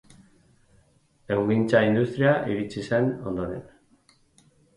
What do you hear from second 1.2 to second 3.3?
Ehungintza industria iritsi zen